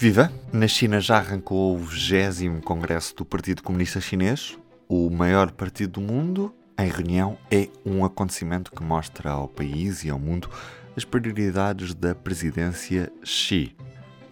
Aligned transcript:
Viva! 0.00 0.32
Na 0.52 0.68
China 0.68 1.00
já 1.00 1.16
arrancou 1.16 1.74
o 1.74 1.78
20 1.78 2.60
Congresso 2.62 3.16
do 3.16 3.24
Partido 3.24 3.64
Comunista 3.64 4.00
Chinês, 4.00 4.56
o 4.88 5.10
maior 5.10 5.50
partido 5.50 5.94
do 5.94 6.00
mundo. 6.00 6.54
Em 6.78 6.88
reunião 6.88 7.36
é 7.50 7.68
um 7.84 8.04
acontecimento 8.04 8.70
que 8.70 8.80
mostra 8.80 9.30
ao 9.32 9.48
país 9.48 10.04
e 10.04 10.10
ao 10.10 10.16
mundo 10.16 10.48
as 10.96 11.04
prioridades 11.04 11.94
da 11.94 12.14
presidência 12.14 13.12
Xi, 13.24 13.74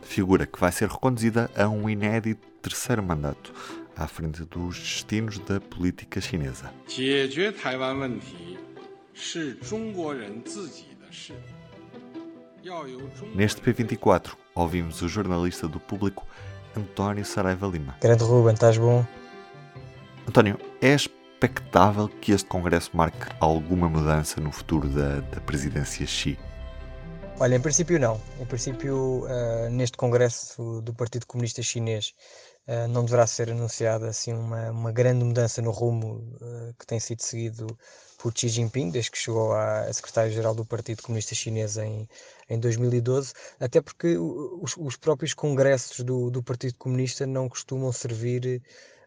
figura 0.02 0.46
que 0.46 0.60
vai 0.60 0.70
ser 0.70 0.88
reconduzida 0.88 1.50
a 1.56 1.68
um 1.68 1.90
inédito 1.90 2.46
terceiro 2.62 3.02
mandato 3.02 3.52
à 3.96 4.06
frente 4.06 4.44
dos 4.44 4.78
destinos 4.78 5.40
da 5.40 5.60
política 5.60 6.20
chinesa. 6.20 6.72
Neste 13.34 13.60
P24, 13.60 14.45
ouvimos 14.56 15.02
o 15.02 15.08
jornalista 15.08 15.68
do 15.68 15.78
público 15.78 16.26
António 16.76 17.24
Saraiva 17.24 17.66
Lima. 17.66 17.96
Grande 18.00 18.24
Ruben, 18.24 18.54
estás 18.54 18.76
bom? 18.78 19.04
António, 20.26 20.58
é 20.80 20.94
expectável 20.94 22.08
que 22.08 22.32
este 22.32 22.48
Congresso 22.48 22.90
marque 22.94 23.26
alguma 23.38 23.88
mudança 23.88 24.40
no 24.40 24.50
futuro 24.50 24.88
da, 24.88 25.20
da 25.20 25.40
presidência 25.40 26.04
Xi? 26.06 26.38
Olha, 27.38 27.54
em 27.54 27.60
princípio 27.60 27.98
não. 28.00 28.20
Em 28.40 28.46
princípio, 28.46 29.24
uh, 29.24 29.70
neste 29.70 29.96
Congresso 29.96 30.80
do 30.80 30.94
Partido 30.94 31.26
Comunista 31.26 31.62
Chinês 31.62 32.14
uh, 32.66 32.88
não 32.88 33.04
deverá 33.04 33.26
ser 33.26 33.50
anunciada 33.50 34.08
assim 34.08 34.32
uma, 34.32 34.70
uma 34.70 34.92
grande 34.92 35.24
mudança 35.24 35.60
no 35.62 35.70
rumo 35.70 36.36
uh, 36.40 36.74
que 36.78 36.86
tem 36.86 37.00
sido 37.00 37.22
seguido 37.22 37.66
por 38.18 38.32
Xi 38.36 38.48
Jinping, 38.48 38.90
desde 38.90 39.10
que 39.10 39.18
chegou 39.18 39.52
a 39.52 39.92
secretário-geral 39.92 40.54
do 40.54 40.64
Partido 40.64 41.02
Comunista 41.02 41.34
Chinês 41.34 41.76
em, 41.76 42.08
em 42.48 42.58
2012, 42.58 43.32
até 43.60 43.80
porque 43.80 44.16
os, 44.16 44.76
os 44.76 44.96
próprios 44.96 45.34
congressos 45.34 46.00
do, 46.00 46.30
do, 46.30 46.42
Partido 46.42 46.74
Comunista 46.78 47.26
não 47.26 47.48
costumam 47.48 47.92
servir 47.92 48.62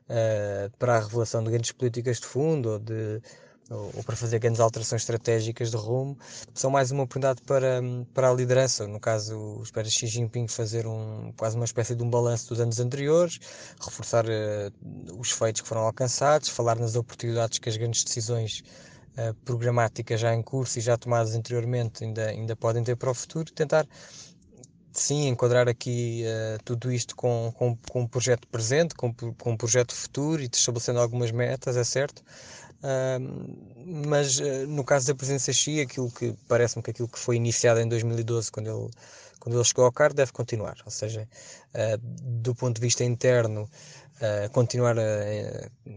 uh, 0.05 0.69
para 0.77 0.97
a 0.97 0.99
revelação 0.99 1.43
de 1.43 1.49
grandes 1.49 1.71
políticas 1.71 2.19
de 2.19 2.27
fundo 2.27 2.73
ou, 2.73 2.79
de, 2.79 3.21
ou, 3.69 3.91
ou, 3.95 4.03
para 4.03 4.15
fazer 4.15 4.39
grandes 4.39 4.59
alterações 4.59 5.01
estratégicas 5.01 5.71
de 5.71 5.77
rumo, 5.77 6.17
são 6.53 6.71
mais 6.71 6.91
uma 6.91 7.03
oportunidade 7.03 7.41
para, 7.43 7.81
para 8.13 8.29
a 8.29 8.33
liderança. 8.33 8.87
No 8.87 8.99
caso, 8.99 9.61
espera 9.63 9.87
Xi 9.87 10.07
Jinping 10.07 10.47
fazer 10.47 10.87
um, 10.87 11.31
quase 11.37 11.55
uma 11.55 11.65
espécie 11.65 11.95
de 11.95 12.03
um 12.03 12.09
balanço 12.09 12.49
dos 12.49 12.59
anos 12.59 12.79
anteriores, 12.79 13.39
reforçar 13.79 14.25
uh, 14.25 15.19
os 15.19 15.31
feitos 15.31 15.61
que 15.61 15.67
foram 15.67 15.81
alcançados, 15.81 16.49
falar 16.49 16.77
nas 16.77 16.95
oportunidades 16.95 17.59
que 17.59 17.69
as 17.69 17.77
grandes 17.77 18.03
decisões 18.03 18.63
uh, 19.17 19.33
programáticas 19.45 20.19
já 20.19 20.33
em 20.33 20.41
curso 20.41 20.79
e 20.79 20.81
já 20.81 20.97
tomadas 20.97 21.35
anteriormente 21.35 22.03
ainda, 22.03 22.27
ainda 22.29 22.55
podem 22.55 22.83
ter 22.83 22.95
para 22.95 23.11
o 23.11 23.13
futuro, 23.13 23.51
tentar 23.51 23.87
sim 24.91 25.27
enquadrar 25.27 25.67
aqui 25.69 26.23
uh, 26.25 26.63
tudo 26.63 26.91
isto 26.91 27.15
com, 27.15 27.53
com, 27.55 27.77
com 27.89 28.01
um 28.01 28.07
projeto 28.07 28.47
presente, 28.47 28.95
com, 28.95 29.13
com 29.13 29.51
um 29.51 29.57
projeto 29.57 29.93
futuro 29.93 30.41
e 30.41 30.49
estabelecendo 30.51 30.99
algumas 30.99 31.31
metas, 31.31 31.77
é 31.77 31.83
certo. 31.83 32.23
Uh, 32.81 34.03
mas 34.05 34.39
uh, 34.39 34.67
no 34.67 34.83
caso 34.83 35.07
da 35.07 35.15
presença 35.15 35.51
Xi, 35.51 35.81
aquilo 35.81 36.11
que 36.11 36.33
parece-me 36.47 36.83
que 36.83 36.91
aquilo 36.91 37.07
que 37.07 37.19
foi 37.19 37.35
iniciado 37.35 37.79
em 37.79 37.87
2012, 37.87 38.51
quando 38.51 38.67
ele, 38.67 38.89
quando 39.39 39.55
ele 39.55 39.63
chegou 39.63 39.85
ao 39.85 39.91
cargo, 39.91 40.15
deve 40.15 40.31
continuar. 40.31 40.77
Ou 40.85 40.91
seja, 40.91 41.27
do 42.21 42.53
ponto 42.55 42.75
de 42.75 42.81
vista 42.81 43.03
interno, 43.03 43.69
uh, 44.19 44.49
continuar 44.51 44.97
a, 44.97 45.01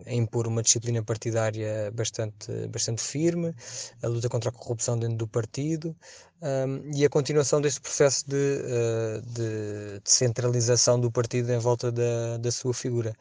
a, 0.06 0.12
impor 0.12 0.46
uma 0.46 0.62
disciplina 0.62 1.02
partidária 1.02 1.90
bastante, 1.92 2.66
bastante 2.68 3.02
firme, 3.02 3.54
a 4.02 4.08
luta 4.08 4.28
contra 4.28 4.50
a 4.50 4.52
corrupção 4.52 4.98
dentro 4.98 5.16
do 5.16 5.28
partido 5.28 5.94
um, 6.40 6.90
e 6.94 7.04
a 7.04 7.10
continuação 7.10 7.60
deste 7.60 7.80
processo 7.80 8.28
de, 8.28 8.36
uh, 8.36 9.22
de, 9.22 10.00
de, 10.00 10.10
centralização 10.10 11.00
do 11.00 11.10
partido 11.10 11.52
em 11.52 11.58
volta 11.58 11.90
da, 11.90 12.36
da 12.38 12.50
sua 12.50 12.74
figura. 12.74 13.14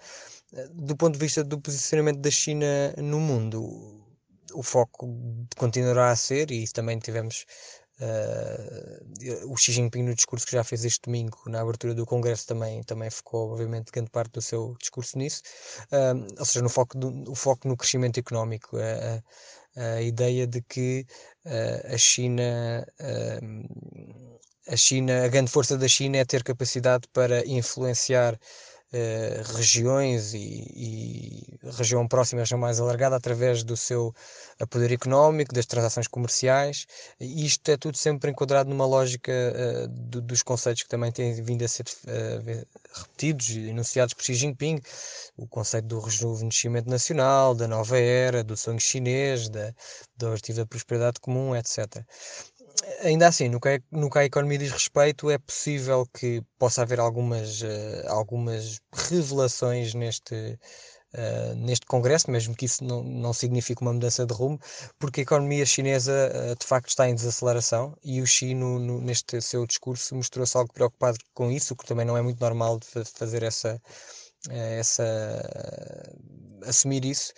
Do 0.73 0.97
ponto 0.97 1.13
de 1.13 1.19
vista 1.19 1.43
do 1.43 1.61
posicionamento 1.61 2.19
da 2.19 2.31
China 2.31 2.93
no 2.97 3.19
mundo, 3.19 4.05
o 4.53 4.61
foco 4.61 5.07
continuará 5.57 6.11
a 6.11 6.15
ser, 6.15 6.51
e 6.51 6.67
também 6.67 6.99
tivemos 6.99 7.45
Uh, 8.01 9.53
o 9.53 9.55
Xi 9.55 9.73
Jinping, 9.73 10.01
no 10.01 10.15
discurso 10.15 10.47
que 10.47 10.53
já 10.53 10.63
fez 10.63 10.83
este 10.83 11.01
domingo, 11.03 11.37
na 11.45 11.61
abertura 11.61 11.93
do 11.93 12.03
Congresso, 12.03 12.47
também, 12.47 12.81
também 12.81 13.11
focou, 13.11 13.51
obviamente, 13.51 13.91
grande 13.91 14.09
parte 14.09 14.31
do 14.31 14.41
seu 14.41 14.75
discurso 14.79 15.19
nisso, 15.19 15.43
uh, 15.91 16.39
ou 16.39 16.43
seja, 16.43 16.63
no 16.63 16.69
foco, 16.69 16.97
do, 16.97 17.31
o 17.31 17.35
foco 17.35 17.67
no 17.67 17.77
crescimento 17.77 18.19
económico, 18.19 18.75
a, 18.77 19.21
a 19.97 20.01
ideia 20.01 20.47
de 20.47 20.63
que 20.63 21.05
uh, 21.45 21.93
a 21.93 21.97
China. 21.97 22.87
a 24.67 24.75
China, 24.75 25.25
a 25.25 25.27
grande 25.27 25.51
força 25.51 25.77
da 25.77 25.87
China 25.87 26.17
é 26.17 26.25
ter 26.25 26.43
capacidade 26.43 27.07
para 27.13 27.45
influenciar 27.45 28.39
eh, 28.93 29.41
regiões 29.55 30.33
e, 30.33 30.37
e, 30.75 31.59
região 31.77 32.05
próxima, 32.05 32.41
região 32.41 32.59
mais 32.59 32.77
alargada, 32.77 33.15
através 33.15 33.63
do 33.63 33.77
seu 33.77 34.13
poder 34.69 34.91
económico, 34.91 35.53
das 35.53 35.65
transações 35.65 36.07
comerciais. 36.07 36.85
E 37.19 37.45
isto 37.45 37.69
é 37.69 37.77
tudo 37.77 37.95
sempre 37.97 38.31
enquadrado 38.31 38.69
numa 38.69 38.85
lógica 38.85 39.31
uh, 39.31 39.87
do, 39.87 40.21
dos 40.21 40.43
conceitos 40.43 40.83
que 40.83 40.89
também 40.89 41.11
têm 41.11 41.33
vindo 41.41 41.63
a 41.63 41.67
ser 41.69 41.85
uh, 41.85 42.67
repetidos 42.93 43.49
e 43.49 43.69
enunciados 43.69 44.13
por 44.13 44.23
Xi 44.23 44.33
Jinping, 44.33 44.81
o 45.37 45.47
conceito 45.47 45.87
do 45.87 45.99
rejuvenescimento 45.99 46.89
nacional, 46.89 47.55
da 47.55 47.67
nova 47.67 47.97
era, 47.97 48.43
do 48.43 48.57
sonho 48.57 48.79
chinês, 48.79 49.47
da, 49.49 49.73
objetivo 50.21 50.59
da 50.59 50.65
prosperidade 50.65 51.19
comum, 51.21 51.55
etc 51.55 52.05
ainda 53.01 53.27
assim, 53.27 53.49
no 53.49 53.59
que, 53.59 53.81
no 53.91 54.09
que 54.09 54.19
a 54.19 54.25
economia 54.25 54.57
diz 54.57 54.71
respeito, 54.71 55.29
é 55.29 55.37
possível 55.37 56.05
que 56.13 56.43
possa 56.57 56.81
haver 56.81 56.99
algumas, 56.99 57.61
uh, 57.61 58.07
algumas 58.07 58.79
revelações 58.93 59.93
neste, 59.93 60.35
uh, 61.13 61.55
neste 61.55 61.85
Congresso, 61.85 62.29
mesmo 62.31 62.55
que 62.55 62.65
isso 62.65 62.83
não, 62.83 63.03
não 63.03 63.33
signifique 63.33 63.81
uma 63.81 63.93
mudança 63.93 64.25
de 64.25 64.33
rumo, 64.33 64.59
porque 64.99 65.21
a 65.21 65.23
economia 65.23 65.65
chinesa 65.65 66.31
uh, 66.33 66.55
de 66.55 66.65
facto 66.65 66.89
está 66.89 67.07
em 67.09 67.15
desaceleração 67.15 67.95
e 68.03 68.21
o 68.21 68.27
Xi, 68.27 68.53
no, 68.53 68.79
no, 68.79 69.01
neste 69.01 69.41
seu 69.41 69.65
discurso, 69.65 70.15
mostrou-se 70.15 70.57
algo 70.57 70.73
preocupado 70.73 71.17
com 71.33 71.51
isso, 71.51 71.73
o 71.73 71.77
que 71.77 71.85
também 71.85 72.05
não 72.05 72.17
é 72.17 72.21
muito 72.21 72.39
normal 72.39 72.79
de 72.79 72.87
fazer 73.05 73.43
essa. 73.43 73.81
essa 74.49 75.03
assumir 76.65 77.05
isso, 77.05 77.33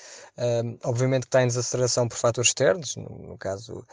obviamente 0.83 1.23
que 1.23 1.27
está 1.27 1.43
em 1.43 1.47
desaceleração 1.47 2.07
por 2.09 2.17
fatores 2.17 2.49
externos, 2.49 2.95
no, 2.97 3.09
no 3.19 3.37
caso 3.37 3.85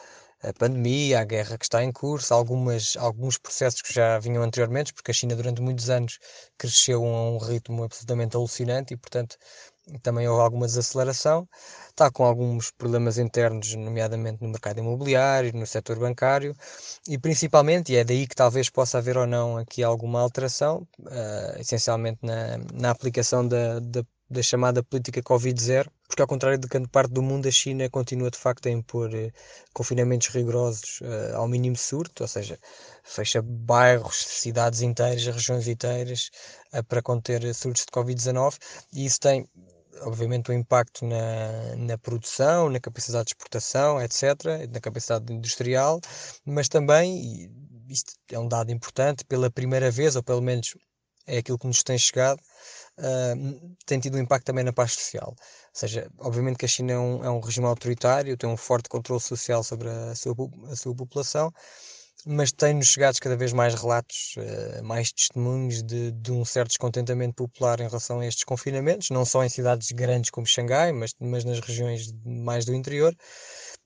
a 0.43 0.53
pandemia, 0.53 1.21
a 1.21 1.25
guerra 1.25 1.59
que 1.59 1.65
está 1.65 1.85
em 1.85 1.93
curso, 1.93 2.33
algumas, 2.33 2.97
alguns 2.97 3.37
processos 3.39 3.83
que 3.83 3.93
já 3.93 4.19
vinham 4.19 4.43
anteriormente, 4.43 4.93
porque 4.93 5.11
a 5.11 5.15
China 5.15 5.37
durante 5.37 5.61
muitos 5.61 5.91
anos 5.91 6.19
cresceu 6.57 7.05
a 7.05 7.31
um 7.31 7.39
ritmo 7.39 7.85
absolutamente 7.85 8.37
alucinante 8.37 8.95
e, 8.95 8.97
portanto, 8.97 9.37
também 10.03 10.29
houve 10.29 10.43
alguma 10.43 10.67
desaceleração. 10.67 11.49
Está 11.89 12.11
com 12.11 12.25
alguns 12.25 12.71
problemas 12.71 13.19
internos, 13.19 13.75
nomeadamente 13.75 14.43
no 14.43 14.49
mercado 14.49 14.79
imobiliário, 14.79 15.53
no 15.55 15.67
setor 15.67 15.99
bancário 15.99 16.55
e 17.09 17.19
principalmente, 17.19 17.93
e 17.93 17.97
é 17.97 18.05
daí 18.05 18.27
que 18.27 18.35
talvez 18.35 18.71
possa 18.71 18.99
haver 18.99 19.17
ou 19.19 19.27
não 19.27 19.59
aqui 19.59 19.83
alguma 19.83 20.21
alteração, 20.21 20.87
uh, 21.01 21.59
essencialmente 21.61 22.21
na, 22.23 22.59
na 22.73 22.91
aplicação 22.91 23.47
da, 23.47 23.81
da 23.81 24.05
da 24.31 24.43
chamada 24.43 24.83
política 24.83 25.21
Covid-0, 25.21 25.89
porque 26.07 26.23
ao 26.23 26.29
contrário 26.29 26.59
de 26.59 26.69
grande 26.69 26.89
parte 26.89 27.13
do 27.13 27.21
mundo, 27.21 27.49
a 27.49 27.51
China 27.51 27.91
continua 27.91 28.31
de 28.31 28.39
facto 28.39 28.67
a 28.67 28.71
impor 28.71 29.13
eh, 29.13 29.33
confinamentos 29.73 30.29
rigorosos 30.29 31.01
eh, 31.03 31.33
ao 31.35 31.49
mínimo 31.49 31.77
surto, 31.77 32.23
ou 32.23 32.29
seja, 32.29 32.59
fecha 33.03 33.43
bairros, 33.43 34.17
cidades 34.17 34.83
inteiras, 34.83 35.27
regiões 35.27 35.67
inteiras, 35.67 36.31
eh, 36.73 36.83
para 36.83 37.03
conter 37.03 37.43
surtos 37.55 37.85
de 37.85 37.91
Covid-19, 37.93 38.57
e 38.93 39.05
isso 39.05 39.19
tem 39.19 39.49
obviamente 40.03 40.51
um 40.51 40.55
impacto 40.55 41.05
na, 41.05 41.77
na 41.77 41.99
produção, 41.99 42.71
na 42.71 42.81
capacidade 42.81 43.27
de 43.27 43.31
exportação, 43.31 44.01
etc., 44.01 44.69
na 44.71 44.81
capacidade 44.81 45.33
industrial, 45.33 46.01
mas 46.45 46.69
também, 46.69 47.51
isto 47.89 48.15
é 48.31 48.39
um 48.39 48.49
dado 48.49 48.71
importante, 48.71 49.25
pela 49.25 49.51
primeira 49.51 49.91
vez, 49.91 50.17
ou 50.17 50.23
pelo 50.23 50.41
menos 50.41 50.75
é 51.27 51.39
aquilo 51.39 51.59
que 51.59 51.67
nos 51.67 51.83
tem 51.83 51.99
chegado, 51.99 52.41
tem 53.87 53.99
tido 54.01 54.17
um 54.17 54.21
impacto 54.21 54.47
também 54.47 54.65
na 54.65 54.73
paz 54.73 54.93
social. 54.93 55.29
Ou 55.31 55.37
seja, 55.73 56.11
obviamente 56.19 56.59
que 56.59 56.65
a 56.65 56.69
China 56.69 56.93
é 56.93 56.99
um, 56.99 57.25
é 57.25 57.31
um 57.31 57.41
regime 57.41 57.67
autoritário, 57.67 58.37
tem 58.37 58.49
um 58.49 58.57
forte 58.57 58.89
controle 58.89 59.21
social 59.21 59.63
sobre 59.63 59.89
a 59.89 60.15
sua, 60.15 60.35
a 60.71 60.77
sua 60.77 60.95
população, 60.95 61.53
mas 62.27 62.53
tem-nos 62.53 62.89
chegado 62.89 63.19
cada 63.19 63.37
vez 63.37 63.53
mais 63.53 63.75
relatos, 63.75 64.35
uh, 64.37 64.85
mais 64.85 65.13
testemunhos 65.13 65.83
de, 65.83 66.13
de, 66.13 66.33
um 66.33 66.45
certo 66.45 66.69
descontentamento 66.69 67.35
popular 67.35 67.81
em 67.81 67.87
relação 67.87 68.21
a 68.21 68.27
estes 68.27 68.45
confinamentos, 68.45 69.11
não 69.11 69.25
só 69.25 69.43
em 69.45 69.49
cidades 69.49 69.91
grandes 69.93 70.31
como 70.31 70.47
Xangai, 70.47 70.93
mas, 70.93 71.15
mas 71.19 71.45
nas 71.45 71.61
regiões 71.61 72.13
mais 72.25 72.65
do 72.65 72.75
interior. 72.75 73.15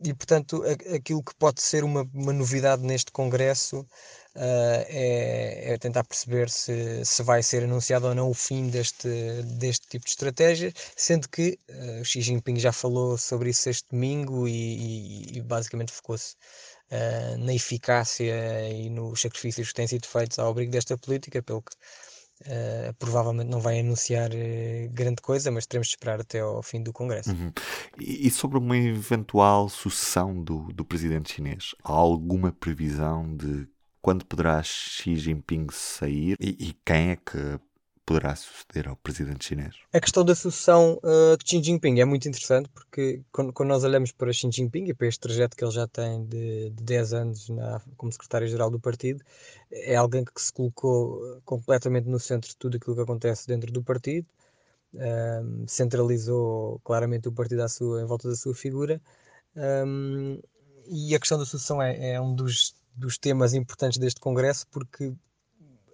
E, 0.05 0.13
portanto, 0.13 0.65
aquilo 0.93 1.23
que 1.23 1.35
pode 1.37 1.63
ser 1.63 1.85
uma, 1.85 2.03
uma 2.13 2.33
novidade 2.33 2.83
neste 2.83 3.13
Congresso 3.13 3.87
Uh, 4.37 4.83
é, 4.89 5.75
é, 5.75 5.79
tentar 5.79 6.03
perceber 6.03 6.51
se, 6.51 7.05
se 7.05 7.23
vai 7.23 7.41
ser 7.41 7.63
anunciado 7.63 8.09
ou 8.09 8.15
não 8.17 8.29
o 8.29 8.35
fim 8.35 8.69
deste, 8.69 9.09
deste 9.59 9.87
tipo 9.87 10.05
de 10.05 10.11
estratégia, 10.11 10.73
sendo 10.97 11.29
que 11.29 11.57
uh, 11.71 12.05
Xi 12.05 12.21
Jinping 12.21 12.59
já 12.59 12.73
falou 12.73 13.17
sobre 13.17 13.51
isso 13.51 13.71
este 13.71 13.89
domingo 13.93 14.49
e, 14.49 15.31
e, 15.35 15.39
e 15.39 15.41
basicamente 15.41 15.93
focou-se 15.93 16.35
uh, 16.91 17.39
na 17.39 17.55
eficácia 17.55 18.69
e 18.71 18.91
nos 18.91 19.21
sacrifícios 19.21 19.69
que 19.69 19.75
têm 19.75 19.87
sido 19.87 20.07
feitos 20.07 20.37
ao 20.41 20.51
abrigo 20.51 20.73
desta 20.73 20.99
política, 20.99 21.41
pelo 21.41 21.63
que 21.63 21.73
Uh, 22.41 22.93
provavelmente 22.99 23.49
não 23.49 23.61
vai 23.61 23.79
anunciar 23.79 24.29
uh, 24.31 24.91
grande 24.91 25.23
coisa, 25.23 25.53
mas 25.53 25.67
teremos 25.67 25.87
de 25.87 25.93
esperar 25.93 26.21
até 26.21 26.41
ao 26.41 26.63
fim 26.65 26.83
do 26.83 26.93
Congresso. 26.93 27.31
Uhum. 27.31 27.53
E, 27.99 28.27
e, 28.27 28.31
sobre 28.31 28.59
uma 28.59 28.77
eventual 28.77 29.69
sucessão 29.69 30.43
do, 30.43 30.73
do 30.73 30.85
presidente 30.85 31.33
chinês, 31.33 31.75
há 31.83 31.93
alguma 31.93 32.51
previsão 32.51 33.35
de 33.37 33.67
quando 34.05 34.27
poderá 34.27 34.63
Xi 34.63 35.17
Jinping 35.17 35.69
sair 35.73 36.37
e, 36.39 36.51
e 36.69 36.77
quem 36.85 37.13
é 37.13 37.17
que 37.17 37.59
poderá 38.05 38.37
suceder 38.37 38.87
ao 38.87 38.97
presidente 38.97 39.47
chinês? 39.47 39.77
A 39.95 39.99
questão 39.99 40.23
da 40.23 40.35
sucessão 40.35 41.01
uh, 41.03 41.39
de 41.39 41.49
Xi 41.49 41.63
Jinping 41.63 42.01
é 42.01 42.05
muito 42.05 42.29
interessante 42.29 42.69
porque 42.69 43.23
quando, 43.33 43.51
quando, 43.51 43.71
nós 43.71 43.83
olhamos 43.83 44.13
para 44.13 44.31
Xi 44.31 44.51
Jinping 44.53 44.89
e 44.89 44.93
para 44.93 45.07
este 45.07 45.21
trajeto 45.21 45.57
que 45.57 45.65
ele 45.65 45.71
já 45.71 45.89
tem 45.89 46.23
de, 46.27 46.69
de 46.69 46.83
10 46.85 47.15
anos 47.15 47.49
na, 47.49 47.81
como 47.97 48.13
secretário-geral 48.13 48.71
do 48.71 48.79
partido, 48.79 49.25
é 49.73 49.97
alguém 49.97 50.23
que 50.23 50.39
se 50.39 50.53
colocou 50.53 51.41
completamente 51.47 52.07
no 52.07 52.21
centro 52.21 52.51
de 52.51 52.59
tudo 52.59 52.77
aquilo 52.77 52.97
que 52.97 53.03
acontece 53.03 53.47
dentro 53.47 53.73
do 53.73 53.83
partido, 53.83 54.27
um, 54.93 55.67
centralizou 55.67 56.79
claramente 56.85 57.27
o 57.27 57.33
partido 57.33 57.63
à 57.63 57.69
sua, 57.71 58.03
em 58.03 58.05
volta 58.05 58.29
da 58.29 58.37
sua 58.37 58.55
figura. 58.55 59.01
Um, 59.57 60.39
e 60.87 61.15
a 61.15 61.19
questão 61.19 61.39
da 61.39 61.47
sucessão 61.47 61.81
é, 61.81 62.11
é 62.11 62.21
um 62.21 62.35
dos, 62.35 62.75
dos 62.95 63.19
temas 63.19 63.55
importantes 63.55 63.99
deste 63.99 64.21
Congresso 64.21 64.67
porque 64.71 65.13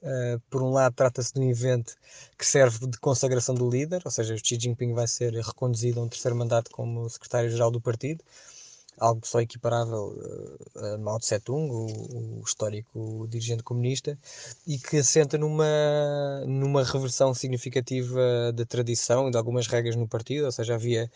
Uh, 0.03 0.41
por 0.49 0.63
um 0.63 0.71
lado, 0.71 0.95
trata-se 0.95 1.35
de 1.35 1.41
um 1.41 1.51
evento 1.51 1.95
que 2.39 2.47
serve 2.47 2.87
de 2.87 2.99
consagração 2.99 3.55
do 3.55 3.69
líder, 3.69 4.01
ou 4.03 4.11
seja, 4.11 4.35
Xi 4.35 4.59
Jinping 4.59 4.95
vai 4.95 5.07
ser 5.07 5.35
reconduzido 5.35 6.01
a 6.01 6.03
um 6.03 6.09
terceiro 6.09 6.35
mandato 6.35 6.71
como 6.71 7.07
secretário-geral 7.11 7.71
do 7.71 7.83
partido, 7.83 8.25
algo 8.99 9.27
só 9.27 9.43
equiparável 9.43 10.17
uh, 10.75 10.95
a 10.95 10.99
Mao 10.99 11.19
Tse-tung, 11.19 11.71
o, 11.71 12.39
o, 12.39 12.43
histórico 12.47 13.27
dirigente 13.29 13.63
comunista, 13.63 14.19
e 14.67 14.79
que 14.79 14.97
assenta 14.97 15.37
numa, 15.37 15.67
numa 16.47 16.83
reversão 16.83 17.35
significativa 17.35 18.53
da 18.55 18.65
tradição 18.65 19.29
e 19.29 19.31
de 19.31 19.37
algumas 19.37 19.67
regras 19.67 19.97
no 19.97 20.09
partido, 20.09 20.47
ou 20.47 20.53
seja, 20.53 20.77
havia 20.77 21.11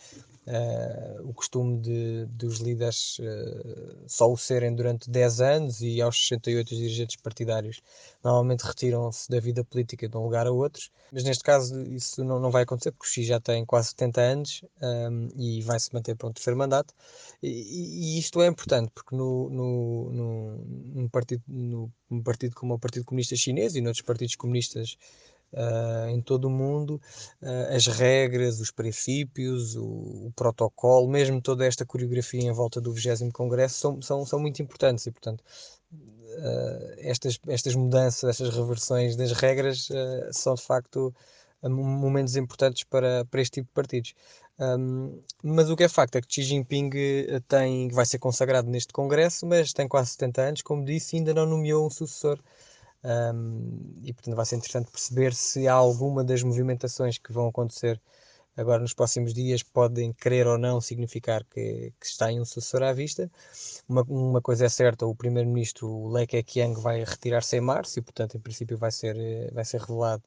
uh, 0.47 1.27
o 1.27 1.33
costume 1.33 1.79
de, 1.79 2.25
dos 2.27 2.59
líderes 2.59 3.19
uh, 3.19 4.03
só 4.07 4.31
o 4.31 4.37
serem 4.37 4.73
durante 4.73 5.09
10 5.09 5.41
anos 5.41 5.81
e 5.81 6.01
aos 6.01 6.17
68 6.27 6.71
os 6.71 6.77
dirigentes 6.77 7.15
partidários 7.17 7.81
normalmente 8.23 8.61
retiram-se 8.61 9.29
da 9.29 9.39
vida 9.39 9.63
política 9.63 10.07
de 10.07 10.17
um 10.17 10.23
lugar 10.23 10.47
a 10.47 10.51
outros, 10.51 10.91
mas 11.11 11.23
neste 11.23 11.43
caso 11.43 11.81
isso 11.83 12.23
não, 12.23 12.39
não 12.39 12.51
vai 12.51 12.63
acontecer 12.63 12.91
porque 12.91 13.07
o 13.07 13.09
Xi 13.09 13.23
já 13.23 13.39
tem 13.39 13.65
quase 13.65 13.89
70 13.89 14.21
anos 14.21 14.61
um, 14.81 14.85
ehm, 14.85 15.29
e 15.35 15.61
vai 15.61 15.79
se 15.79 15.93
manter 15.93 16.15
para 16.15 16.27
um 16.27 16.33
terceiro 16.33 16.57
mandato. 16.57 16.93
E, 17.41 18.15
e 18.15 18.19
isto 18.19 18.41
é 18.41 18.47
importante 18.47 18.91
porque 18.93 19.15
no, 19.15 19.49
no, 19.49 20.11
no 20.11 21.09
partido, 21.09 21.43
no, 21.47 21.91
num 22.09 22.23
partido 22.23 22.55
como 22.55 22.73
o 22.73 22.79
Partido 22.79 23.05
Comunista 23.05 23.35
Chinês 23.35 23.75
e 23.75 23.81
noutros 23.81 24.05
partidos 24.05 24.35
comunistas 24.35 24.97
uh, 25.55 26.09
em 26.09 26.21
todo 26.21 26.45
o 26.45 26.49
mundo, 26.49 27.01
uh, 27.41 27.75
as 27.75 27.87
regras, 27.87 28.59
os 28.59 28.71
princípios, 28.71 29.75
o, 29.75 29.85
o, 30.27 30.33
protocolo, 30.35 31.07
mesmo 31.07 31.41
toda 31.41 31.65
esta 31.65 31.85
coreografia 31.85 32.41
em 32.41 32.51
volta 32.51 32.81
do 32.81 32.91
20 32.91 33.31
Congresso 33.31 33.79
são, 33.79 34.01
são, 34.01 34.25
são 34.25 34.39
muito 34.39 34.61
importantes 34.61 35.05
e, 35.07 35.11
portanto, 35.11 35.43
uh, 35.91 36.93
estas, 36.97 37.39
estas 37.47 37.75
mudanças, 37.75 38.29
estas 38.29 38.55
reversões 38.55 39.15
das 39.15 39.31
regras 39.31 39.87
são 40.31 40.55
de 40.55 40.61
facto 40.61 41.13
momentos 41.63 42.35
importantes 42.35 42.83
para, 42.83 43.25
para 43.25 43.41
este 43.41 43.55
tipo 43.55 43.67
de 43.67 43.73
partidos. 43.73 44.13
Um, 44.57 45.19
mas 45.43 45.69
o 45.69 45.75
que 45.75 45.83
é 45.83 45.89
facto 45.89 46.15
é 46.15 46.21
que 46.21 46.31
Xi 46.31 46.43
Jinping 46.43 46.91
tem, 47.47 47.89
vai 47.89 48.05
ser 48.05 48.19
consagrado 48.19 48.69
neste 48.69 48.93
Congresso, 48.93 49.45
mas 49.47 49.73
tem 49.73 49.87
quase 49.87 50.11
70 50.11 50.41
anos, 50.41 50.61
como 50.61 50.85
disse, 50.85 51.15
e 51.15 51.19
ainda 51.19 51.33
não 51.33 51.45
nomeou 51.45 51.87
um 51.87 51.89
sucessor 51.89 52.39
um, 53.05 54.01
e 54.03 54.11
portanto 54.13 54.35
vai 54.35 54.45
ser 54.45 54.55
interessante 54.55 54.89
perceber 54.89 55.33
se 55.33 55.67
há 55.67 55.73
alguma 55.73 56.23
das 56.23 56.41
movimentações 56.41 57.17
que 57.19 57.31
vão 57.31 57.47
acontecer 57.47 58.01
agora 58.57 58.81
nos 58.81 58.93
próximos 58.93 59.33
dias 59.33 59.61
podem 59.61 60.11
querer 60.13 60.47
ou 60.47 60.57
não 60.57 60.81
significar 60.81 61.43
que, 61.43 61.93
que 61.99 62.05
está 62.05 62.31
em 62.31 62.39
um 62.39 62.45
sucessor 62.45 62.83
à 62.83 62.93
vista. 62.93 63.29
Uma, 63.87 64.01
uma 64.03 64.41
coisa 64.41 64.65
é 64.65 64.69
certa, 64.69 65.05
o 65.05 65.15
primeiro-ministro 65.15 66.07
Lei 66.07 66.25
Keqiang 66.25 66.79
vai 66.81 67.03
retirar-se 67.03 67.57
em 67.57 67.61
março 67.61 67.99
e 67.99 68.01
portanto 68.01 68.37
em 68.37 68.39
princípio 68.39 68.77
vai 68.77 68.91
ser, 68.91 69.15
vai 69.53 69.65
ser 69.65 69.81
revelado 69.81 70.23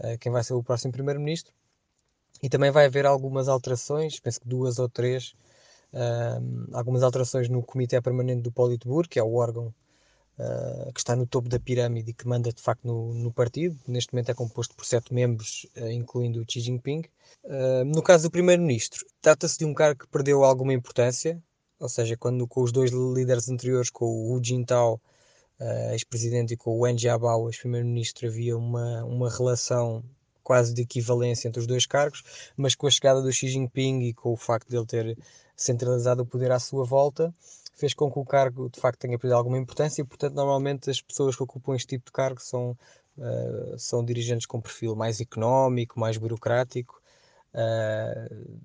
uh, 0.00 0.18
quem 0.18 0.30
vai 0.32 0.44
ser 0.44 0.54
o 0.54 0.62
próximo 0.62 0.92
primeiro-ministro. 0.92 1.54
E 2.42 2.48
também 2.48 2.70
vai 2.70 2.86
haver 2.86 3.06
algumas 3.06 3.48
alterações, 3.48 4.18
penso 4.18 4.40
que 4.40 4.48
duas 4.48 4.78
ou 4.80 4.88
três, 4.88 5.32
algumas 6.72 7.02
alterações 7.04 7.48
no 7.48 7.62
Comitê 7.62 8.00
Permanente 8.00 8.42
do 8.42 8.50
Politburo, 8.50 9.08
que 9.08 9.18
é 9.18 9.22
o 9.22 9.34
órgão 9.34 9.72
uh, 10.38 10.92
que 10.92 11.00
está 11.00 11.16
no 11.16 11.26
topo 11.26 11.48
da 11.48 11.58
pirâmide 11.58 12.10
e 12.10 12.14
que 12.14 12.26
manda 12.26 12.52
de 12.52 12.60
facto 12.60 12.86
no, 12.86 13.14
no 13.14 13.32
partido. 13.32 13.76
Neste 13.86 14.12
momento 14.12 14.30
é 14.30 14.34
composto 14.34 14.74
por 14.74 14.84
sete 14.84 15.12
membros, 15.12 15.66
uh, 15.76 15.90
incluindo 15.90 16.44
Xi 16.48 16.60
Jinping. 16.60 17.02
Uh, 17.44 17.84
no 17.84 18.02
caso 18.02 18.24
do 18.24 18.30
primeiro-ministro, 18.30 19.04
trata-se 19.20 19.58
de 19.58 19.64
um 19.64 19.74
cargo 19.74 20.00
que 20.00 20.08
perdeu 20.08 20.44
alguma 20.44 20.72
importância, 20.72 21.42
ou 21.78 21.88
seja, 21.88 22.16
quando 22.16 22.46
com 22.46 22.62
os 22.62 22.72
dois 22.72 22.90
líderes 22.90 23.48
anteriores, 23.48 23.90
com 23.90 24.04
o 24.04 24.32
Hu 24.32 24.44
Jintao, 24.44 25.00
ex-presidente, 25.92 26.54
e 26.54 26.56
com 26.56 26.70
o 26.70 26.80
Wen 26.80 26.98
Jiabao, 26.98 27.48
ex-primeiro-ministro, 27.48 28.26
havia 28.26 28.56
uma, 28.56 29.04
uma 29.04 29.30
relação 29.30 30.02
quase 30.42 30.74
de 30.74 30.82
equivalência 30.82 31.48
entre 31.48 31.60
os 31.60 31.66
dois 31.66 31.86
cargos, 31.86 32.22
mas 32.56 32.74
com 32.74 32.86
a 32.86 32.90
chegada 32.90 33.22
do 33.22 33.32
Xi 33.32 33.48
Jinping 33.48 34.00
e 34.02 34.12
com 34.12 34.32
o 34.32 34.36
facto 34.36 34.68
de 34.68 34.76
ele 34.76 34.86
ter 34.86 35.18
centralizado 35.56 36.22
o 36.22 36.26
poder 36.26 36.50
à 36.50 36.58
sua 36.58 36.84
volta, 36.84 37.32
fez 37.82 37.94
com 37.94 38.08
que 38.08 38.18
o 38.18 38.24
cargo 38.24 38.70
de 38.70 38.80
facto 38.80 39.00
tenha 39.00 39.18
perdido 39.18 39.36
alguma 39.36 39.58
importância 39.58 40.02
e, 40.02 40.04
portanto, 40.04 40.34
normalmente 40.34 40.88
as 40.88 41.00
pessoas 41.00 41.34
que 41.34 41.42
ocupam 41.42 41.74
este 41.74 41.88
tipo 41.88 42.06
de 42.06 42.12
cargo 42.12 42.40
são, 42.40 42.78
uh, 43.18 43.76
são 43.76 44.04
dirigentes 44.04 44.46
com 44.46 44.60
perfil 44.60 44.94
mais 44.94 45.20
económico, 45.20 45.98
mais 45.98 46.16
burocrático. 46.16 47.02
Uh, 47.52 48.60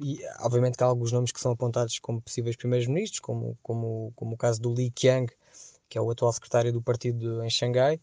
e 0.00 0.20
obviamente 0.40 0.78
que 0.78 0.82
há 0.82 0.86
alguns 0.86 1.12
nomes 1.12 1.32
que 1.32 1.40
são 1.40 1.52
apontados 1.52 1.98
como 1.98 2.20
possíveis 2.20 2.56
primeiros 2.56 2.86
ministros, 2.86 3.20
como, 3.20 3.58
como, 3.62 4.10
como 4.16 4.34
o 4.34 4.38
caso 4.38 4.60
do 4.60 4.72
Li 4.72 4.90
Qiang, 4.90 5.30
que 5.86 5.98
é 5.98 6.00
o 6.00 6.10
atual 6.10 6.32
secretário 6.32 6.72
do 6.72 6.80
partido 6.80 7.44
em 7.44 7.50
Xangai. 7.50 8.00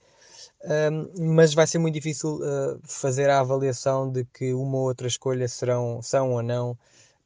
Um, 0.63 1.33
mas 1.33 1.55
vai 1.55 1.65
ser 1.65 1.79
muito 1.79 1.95
difícil 1.95 2.35
uh, 2.35 2.79
fazer 2.83 3.27
a 3.31 3.39
avaliação 3.39 4.11
de 4.11 4.23
que 4.25 4.53
uma 4.53 4.77
ou 4.77 4.83
outra 4.83 5.07
escolha 5.07 5.47
serão, 5.47 6.00
são 6.03 6.31
ou 6.31 6.44
não 6.44 6.77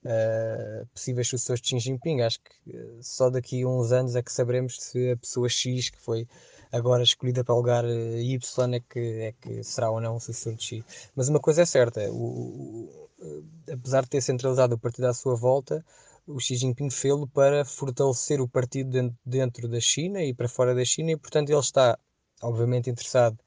uh, 0.05 0.85
possíveis 0.87 1.27
sucessores 1.27 1.61
de 1.61 1.69
Xi 1.69 1.79
Jinping. 1.79 2.21
Acho 2.21 2.39
que 2.39 2.77
uh, 2.77 3.03
só 3.03 3.29
daqui 3.29 3.63
a 3.63 3.67
uns 3.67 3.91
anos 3.91 4.15
é 4.15 4.21
que 4.21 4.31
saberemos 4.31 4.77
se 4.79 5.11
a 5.11 5.17
pessoa 5.17 5.49
X, 5.49 5.89
que 5.89 5.99
foi 5.99 6.27
agora 6.71 7.03
escolhida 7.03 7.43
para 7.43 7.55
o 7.55 7.57
lugar 7.57 7.85
uh, 7.85 8.17
Y, 8.17 8.73
é 8.73 8.79
que, 8.79 8.99
é 8.99 9.33
que 9.39 9.63
será 9.63 9.89
ou 9.91 10.01
não 10.01 10.19
sucessor 10.19 10.55
de 10.55 10.63
Xi. 10.63 10.85
Mas 11.15 11.29
uma 11.29 11.39
coisa 11.39 11.61
é 11.61 11.65
certa: 11.65 12.01
o, 12.11 12.89
o, 13.19 13.45
apesar 13.71 14.03
de 14.03 14.09
ter 14.09 14.21
centralizado 14.21 14.75
o 14.75 14.79
partido 14.79 15.07
à 15.07 15.13
sua 15.13 15.35
volta, 15.35 15.83
o 16.25 16.39
Xi 16.39 16.55
Jinping 16.55 16.89
fê-lo 16.89 17.27
para 17.27 17.63
fortalecer 17.63 18.41
o 18.41 18.47
partido 18.47 18.89
dentro, 18.89 19.17
dentro 19.25 19.67
da 19.67 19.79
China 19.79 20.21
e 20.21 20.33
para 20.33 20.49
fora 20.49 20.75
da 20.75 20.83
China, 20.83 21.11
e 21.11 21.17
portanto 21.17 21.49
ele 21.49 21.59
está, 21.59 21.97
obviamente, 22.41 22.89
interessado 22.89 23.37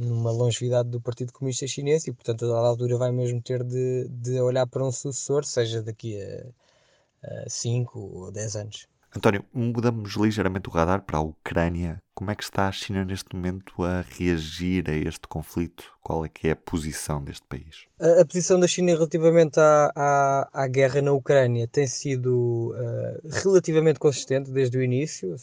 numa 0.00 0.30
longevidade 0.30 0.88
do 0.88 1.00
Partido 1.00 1.32
Comunista 1.32 1.66
Chinês 1.66 2.06
e, 2.06 2.12
portanto, 2.12 2.44
a 2.46 2.48
dada 2.48 2.68
altura 2.68 2.96
vai 2.96 3.12
mesmo 3.12 3.40
ter 3.42 3.62
de, 3.64 4.08
de 4.08 4.40
olhar 4.40 4.66
para 4.66 4.84
um 4.84 4.92
sucessor, 4.92 5.44
seja 5.44 5.82
daqui 5.82 6.20
a 6.20 7.48
5 7.48 7.98
ou 7.98 8.32
10 8.32 8.56
anos. 8.56 8.88
António, 9.14 9.44
mudamos 9.52 10.14
ligeiramente 10.14 10.68
o 10.68 10.72
radar 10.72 11.02
para 11.02 11.18
a 11.18 11.20
Ucrânia. 11.20 12.00
Como 12.14 12.30
é 12.30 12.34
que 12.34 12.44
está 12.44 12.68
a 12.68 12.72
China 12.72 13.04
neste 13.04 13.34
momento 13.34 13.82
a 13.82 14.02
reagir 14.02 14.88
a 14.88 14.94
este 14.94 15.26
conflito? 15.26 15.84
Qual 16.00 16.24
é 16.24 16.28
que 16.28 16.46
é 16.46 16.52
a 16.52 16.56
posição 16.56 17.22
deste 17.24 17.44
país? 17.48 17.86
A, 17.98 18.20
a 18.20 18.24
posição 18.24 18.60
da 18.60 18.68
China 18.68 18.92
relativamente 18.92 19.58
à, 19.58 19.90
à, 19.96 20.48
à, 20.52 20.68
guerra 20.68 21.02
na 21.02 21.10
Ucrânia 21.10 21.66
tem 21.66 21.88
sido 21.88 22.72
uh, 22.72 23.28
relativamente 23.42 23.98
consistente 23.98 24.52
desde 24.52 24.78
o 24.78 24.82
início, 24.82 25.34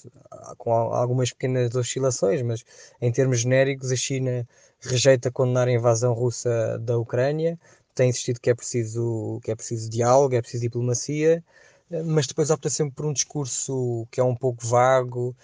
com 0.57 0.71
algumas 0.71 1.31
pequenas 1.33 1.75
oscilações, 1.75 2.41
mas 2.41 2.63
em 3.01 3.11
termos 3.11 3.41
genéricos 3.41 3.91
a 3.91 3.97
China 3.97 4.47
rejeita 4.79 5.29
condenar 5.29 5.67
a 5.67 5.73
invasão 5.73 6.13
russa 6.13 6.79
da 6.79 6.97
Ucrânia, 6.97 7.59
tem 7.93 8.11
insistido 8.11 8.39
que 8.39 8.49
é 8.49 8.55
preciso, 8.55 9.41
que 9.43 9.51
é 9.51 9.55
preciso 9.55 9.89
diálogo, 9.89 10.35
é 10.35 10.41
preciso 10.41 10.61
diplomacia, 10.61 11.43
mas 12.05 12.27
depois 12.27 12.49
opta 12.49 12.69
sempre 12.69 12.95
por 12.95 13.05
um 13.05 13.13
discurso 13.13 14.07
que 14.11 14.19
é 14.19 14.23
um 14.23 14.35
pouco 14.35 14.65
vago, 14.65 15.35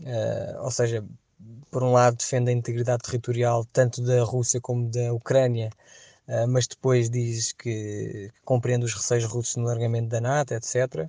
uh, 0.00 0.62
ou 0.62 0.70
seja, 0.70 1.04
por 1.70 1.82
um 1.82 1.92
lado 1.92 2.16
defende 2.16 2.50
a 2.50 2.52
integridade 2.52 3.02
territorial 3.02 3.64
tanto 3.72 4.02
da 4.02 4.22
Rússia 4.22 4.60
como 4.60 4.88
da 4.90 5.12
Ucrânia, 5.12 5.70
uh, 6.28 6.48
mas 6.48 6.66
depois 6.66 7.08
diz 7.10 7.52
que, 7.52 8.30
que, 8.32 8.40
compreende 8.44 8.84
os 8.84 8.94
receios 8.94 9.24
russos 9.24 9.56
no 9.56 9.64
largamento 9.64 10.08
da 10.08 10.20
NATO, 10.20 10.54
etc. 10.54 11.08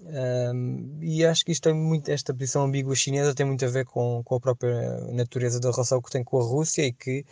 Um, 0.00 0.98
e 1.00 1.24
acho 1.24 1.44
que 1.44 1.52
isto 1.52 1.62
tem 1.64 1.74
muito, 1.74 2.10
esta 2.10 2.34
posição 2.34 2.64
ambígua 2.64 2.96
chinesa 2.96 3.34
tem 3.34 3.46
muito 3.46 3.64
a 3.64 3.68
ver 3.68 3.84
com, 3.86 4.22
com 4.24 4.34
a 4.34 4.40
própria 4.40 5.00
natureza 5.12 5.60
da 5.60 5.70
relação 5.70 6.02
que 6.02 6.10
tem 6.10 6.24
com 6.24 6.40
a 6.40 6.44
Rússia 6.44 6.82
e 6.82 6.92
que 6.92 7.24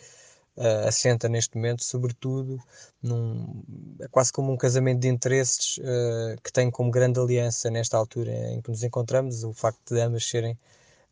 uh, 0.57 0.87
assenta 0.87 1.27
neste 1.29 1.55
momento, 1.55 1.83
sobretudo, 1.83 2.59
num, 3.01 3.63
é 3.99 4.07
quase 4.07 4.31
como 4.31 4.51
um 4.51 4.57
casamento 4.57 5.01
de 5.01 5.07
interesses 5.07 5.77
uh, 5.77 6.41
que 6.43 6.51
tem 6.51 6.69
como 6.71 6.91
grande 6.91 7.19
aliança 7.19 7.69
nesta 7.69 7.97
altura 7.97 8.31
em 8.51 8.61
que 8.61 8.69
nos 8.69 8.83
encontramos 8.83 9.43
o 9.43 9.53
facto 9.53 9.93
de 9.93 10.01
ambas 10.01 10.25
serem 10.25 10.57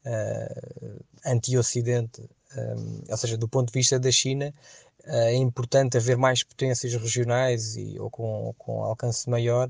uh, 0.05 1.03
anti-Ocidente 1.25 2.29
Um, 2.53 3.03
ou 3.09 3.15
seja, 3.15 3.37
do 3.37 3.47
ponto 3.47 3.67
de 3.71 3.79
vista 3.79 3.97
da 3.97 4.11
China, 4.11 4.53
é 5.05 5.33
importante 5.35 5.97
haver 5.97 6.17
mais 6.17 6.43
potências 6.43 6.93
regionais 6.93 7.77
e, 7.77 7.97
ou 7.97 8.09
com, 8.09 8.53
com 8.57 8.83
alcance 8.83 9.29
maior 9.29 9.69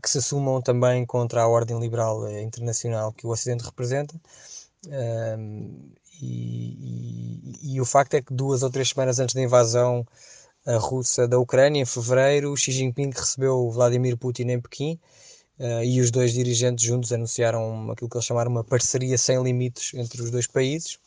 que 0.00 0.08
se 0.08 0.18
assumam 0.18 0.62
também 0.62 1.04
contra 1.04 1.42
a 1.42 1.48
ordem 1.48 1.78
liberal 1.80 2.28
internacional 2.30 3.12
que 3.12 3.26
o 3.26 3.30
Ocidente 3.30 3.64
representa. 3.64 4.14
E, 6.20 7.52
e, 7.62 7.74
e, 7.74 7.80
o 7.80 7.84
facto 7.84 8.14
é 8.14 8.22
que 8.22 8.32
duas 8.32 8.62
ou 8.62 8.70
três 8.70 8.88
semanas 8.88 9.18
antes 9.18 9.34
da 9.34 9.42
invasão 9.42 10.06
russa 10.74 11.28
da 11.28 11.38
Ucrânia, 11.38 11.82
em 11.82 11.84
fevereiro, 11.84 12.56
Xi 12.56 12.72
Jinping 12.72 13.10
recebeu 13.10 13.70
Vladimir 13.70 14.16
Putin 14.16 14.50
em 14.50 14.60
Pequim 14.60 14.98
uh, 15.58 15.82
e 15.84 16.00
os 16.00 16.10
dois 16.10 16.32
dirigentes 16.32 16.84
juntos 16.84 17.12
anunciaram 17.12 17.90
aquilo 17.90 18.10
que 18.10 18.16
eles 18.16 18.24
chamaram 18.24 18.50
uma 18.50 18.64
parceria 18.64 19.16
sem 19.16 19.40
limites 19.42 19.94
entre 19.94 20.20
os 20.22 20.30
dois 20.30 20.46
países. 20.46 20.98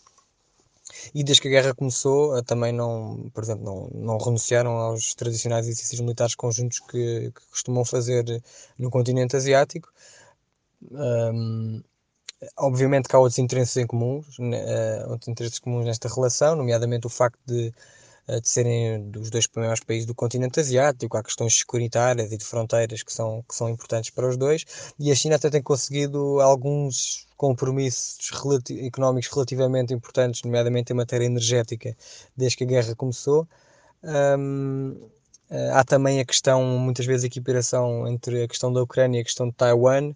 E 1.14 1.24
desde 1.24 1.42
que 1.42 1.48
a 1.48 1.52
guerra 1.52 1.76
começou, 1.76 2.36
uh, 2.38 2.42
também 2.42 2.72
não, 2.72 3.30
por 3.34 3.44
exemplo, 3.44 3.64
não, 3.64 3.90
não 4.02 4.18
renunciaram 4.18 4.72
aos 4.72 5.14
tradicionais 5.14 5.68
exercícios 5.68 6.00
militares 6.00 6.36
conjuntos 6.36 6.80
que, 6.80 7.32
que 7.36 7.48
costumam 7.52 7.84
fazer 7.84 8.42
no 8.78 8.90
continente 8.90 9.36
asiático. 9.36 9.92
Um, 10.90 11.84
obviamente 12.58 13.08
que 13.08 13.16
há 13.16 13.20
outros 13.20 13.40
interesses 13.40 13.78
em 13.78 13.88
comuns, 13.88 14.38
uh, 14.40 15.10
outros 15.10 15.28
interesses 15.28 15.60
comuns 15.60 15.86
nesta 15.86 16.08
relação, 16.08 16.56
nomeadamente 16.56 17.08
o 17.08 17.10
facto 17.10 17.40
de 17.46 17.74
de 18.40 18.48
serem 18.48 19.10
dos 19.10 19.32
dois 19.32 19.48
maiores 19.56 19.84
países 19.84 20.06
do 20.06 20.14
continente 20.14 20.60
asiático, 20.60 21.18
há 21.18 21.24
questões 21.24 21.58
securitárias 21.58 22.32
e 22.32 22.38
de 22.38 22.46
fronteiras 22.46 23.02
que 23.02 23.12
são, 23.12 23.44
que 23.48 23.56
são 23.56 23.70
importantes 23.70 24.12
para 24.12 24.28
os 24.28 24.38
dois, 24.38 24.66
e 25.00 25.12
a 25.12 25.16
China 25.16 25.36
até 25.36 25.50
tem 25.50 25.64
conseguido 25.64 26.40
alguns 26.40 27.28
compromissos 27.36 28.30
relati 28.32 28.86
económicos 28.86 29.30
relativamente 29.34 29.94
importantes, 29.94 30.44
nomeadamente 30.44 30.94
em 30.94 30.96
matéria 30.96 31.26
energética, 31.26 31.96
desde 32.38 32.58
que 32.58 32.64
a 32.66 32.68
guerra 32.68 32.96
começou. 32.96 33.48
Um, 34.04 35.10
eh, 35.50 35.72
há 35.74 35.84
também 35.84 36.20
a 36.20 36.26
questão, 36.26 36.64
muitas 36.64 37.06
vezes, 37.06 37.24
a 37.24 37.28
equiparação 37.28 38.08
entre 38.08 38.44
a 38.44 38.48
questão 38.48 38.72
da 38.72 38.84
Ucrânia 38.84 39.20
e 39.20 39.22
a 39.22 39.24
questão 39.24 39.48
de 39.48 39.56
Taiwan, 39.56 40.14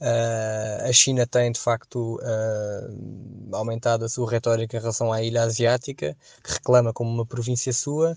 Uh, 0.00 0.88
a 0.88 0.92
China 0.92 1.26
tem 1.26 1.50
de 1.50 1.58
facto 1.58 2.20
uh, 2.22 3.56
aumentado 3.56 4.04
a 4.04 4.08
sua 4.08 4.30
retórica 4.30 4.76
em 4.76 4.80
relação 4.80 5.12
à 5.12 5.20
ilha 5.22 5.42
asiática, 5.42 6.16
que 6.42 6.52
reclama 6.52 6.92
como 6.92 7.10
uma 7.10 7.26
província 7.26 7.72
sua. 7.72 8.16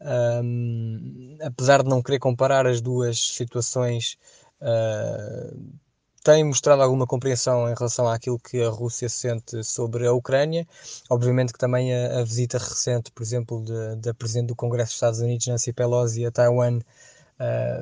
Um, 0.00 1.38
apesar 1.40 1.82
de 1.82 1.88
não 1.88 2.02
querer 2.02 2.18
comparar 2.18 2.66
as 2.66 2.80
duas 2.82 3.18
situações, 3.18 4.18
uh, 4.60 5.56
tem 6.22 6.44
mostrado 6.44 6.82
alguma 6.82 7.06
compreensão 7.06 7.68
em 7.68 7.74
relação 7.74 8.06
àquilo 8.08 8.38
que 8.38 8.62
a 8.62 8.68
Rússia 8.68 9.08
sente 9.08 9.64
sobre 9.64 10.06
a 10.06 10.12
Ucrânia. 10.12 10.66
Obviamente 11.08 11.52
que 11.52 11.58
também 11.58 11.94
a, 11.94 12.20
a 12.20 12.24
visita 12.24 12.58
recente, 12.58 13.10
por 13.10 13.22
exemplo, 13.22 13.64
da 13.96 14.12
Presidente 14.12 14.48
do 14.48 14.56
Congresso 14.56 14.90
dos 14.90 14.96
Estados 14.96 15.20
Unidos, 15.20 15.46
Nancy 15.46 15.72
Pelosi, 15.72 16.26
a 16.26 16.30
Taiwan, 16.30 16.80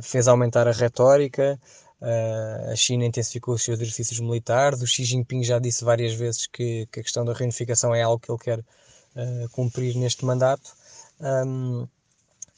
fez 0.03 0.27
aumentar 0.27 0.67
a 0.67 0.73
retórica. 0.73 1.61
Uh, 2.01 2.73
a 2.73 2.77
China 2.77 3.05
intensificou 3.05 3.55
os 3.55 3.63
seus 3.63 3.79
exercícios 3.79 4.19
militares. 4.21 4.81
O 4.81 4.87
Xi 4.87 5.05
Jinping 5.05 5.45
já 5.45 5.59
disse 5.59 5.85
várias 5.85 6.15
vezes 6.15 6.47
que, 6.47 6.87
que 6.91 7.01
a 7.01 7.03
questão 7.03 7.25
da 7.25 7.33
reunificação 7.33 7.95
é 7.95 8.03
algo 8.03 8.19
que 8.19 8.31
ele 8.31 8.39
quer 8.39 8.59
uh, 8.61 9.49
cumprir 9.53 9.95
neste 9.97 10.25
mandato. 10.25 10.75
Um, 11.21 11.87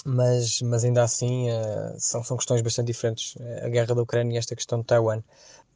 mas, 0.05 0.61
mas 0.63 0.85
ainda 0.85 1.03
assim 1.03 1.49
uh, 1.51 1.95
são, 1.99 2.23
são 2.25 2.37
questões 2.37 2.61
bastante 2.61 2.89
diferentes, 2.89 3.37
a 3.63 3.69
guerra 3.69 3.95
da 3.95 4.03
Ucrânia 4.03 4.35
e 4.35 4.39
esta 4.39 4.55
questão 4.55 4.81
de 4.81 4.87
Taiwan. 4.87 5.23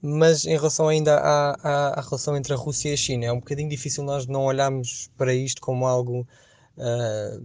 Mas 0.02 0.44
em 0.44 0.56
relação 0.56 0.88
ainda 0.88 1.16
à, 1.16 1.50
à, 1.62 1.99
à, 1.99 2.00
relação 2.00 2.37
entre 2.37 2.52
a 2.52 2.56
Rússia 2.56 2.90
e 2.90 2.92
a 2.92 2.96
China, 2.96 3.26
é 3.26 3.32
um 3.32 3.40
bocadinho 3.40 3.68
difícil 3.68 4.04
nós 4.04 4.26
não 4.26 4.44
olharmos 4.44 5.11
para 5.16 5.32
isto 5.35 5.61
como 5.61 5.87
algo 5.87 6.26
uh, 6.78 7.42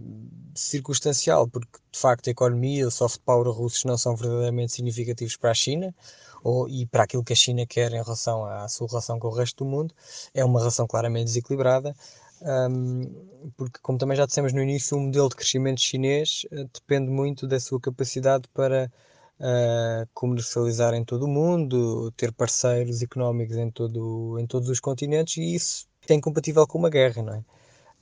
circunstancial, 0.54 1.48
porque 1.48 1.78
de 1.90 1.98
facto 1.98 2.28
a 2.28 2.30
economia 2.30 2.86
o 2.86 2.90
soft 2.90 3.20
power 3.24 3.48
russos 3.48 3.84
não 3.84 3.96
são 3.96 4.14
verdadeiramente 4.16 4.72
significativos 4.72 5.36
para 5.36 5.50
a 5.50 5.54
China 5.54 5.94
ou, 6.42 6.68
e 6.68 6.86
para 6.86 7.04
aquilo 7.04 7.24
que 7.24 7.32
a 7.32 7.36
China 7.36 7.66
quer 7.66 7.92
em 7.92 8.02
relação 8.02 8.44
à 8.44 8.68
sua 8.68 8.88
relação 8.88 9.18
com 9.18 9.28
o 9.28 9.34
resto 9.34 9.64
do 9.64 9.70
mundo. 9.70 9.94
É 10.34 10.44
uma 10.44 10.58
relação 10.58 10.86
claramente 10.86 11.26
desequilibrada. 11.26 11.94
Um, 12.42 13.50
porque, 13.56 13.78
como 13.80 13.98
também 13.98 14.16
já 14.16 14.26
dissemos 14.26 14.52
no 14.52 14.60
início, 14.60 14.96
o 14.96 15.00
modelo 15.00 15.28
de 15.28 15.36
crescimento 15.36 15.80
chinês 15.80 16.44
uh, 16.50 16.68
depende 16.74 17.08
muito 17.08 17.46
da 17.46 17.60
sua 17.60 17.80
capacidade 17.80 18.48
para 18.52 18.90
uh, 19.38 20.08
comercializar 20.12 20.92
em 20.94 21.04
todo 21.04 21.24
o 21.24 21.28
mundo, 21.28 22.10
ter 22.12 22.32
parceiros 22.32 23.00
económicos 23.00 23.56
em, 23.56 23.70
todo, 23.70 24.38
em 24.40 24.46
todos 24.46 24.68
os 24.68 24.80
continentes, 24.80 25.36
e 25.36 25.54
isso 25.54 25.86
é 26.08 26.14
incompatível 26.14 26.66
com 26.66 26.78
uma 26.78 26.90
guerra, 26.90 27.22
não 27.22 27.34
é? 27.34 27.44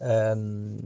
Um, 0.01 0.79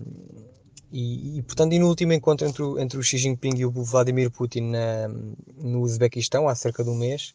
e, 0.91 1.39
e, 1.39 1.43
portanto, 1.43 1.73
e 1.73 1.79
no 1.79 1.89
último 1.89 2.13
encontro 2.13 2.47
entre 2.47 2.63
o, 2.63 2.79
entre 2.79 2.99
o 2.99 3.03
Xi 3.03 3.19
Jinping 3.19 3.57
e 3.57 3.67
o 3.67 3.71
Vladimir 3.71 4.31
Putin 4.31 4.71
na, 4.71 5.09
no 5.09 5.81
Uzbequistão, 5.81 6.49
há 6.49 6.55
cerca 6.55 6.85
de 6.85 6.91
um 6.91 6.95
mês, 6.95 7.35